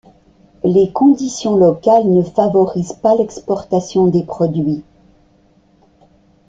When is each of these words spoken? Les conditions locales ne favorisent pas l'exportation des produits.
Les 0.63 0.91
conditions 0.91 1.55
locales 1.55 2.09
ne 2.09 2.23
favorisent 2.23 2.97
pas 3.03 3.13
l'exportation 3.13 4.07
des 4.07 4.23
produits. 4.23 4.83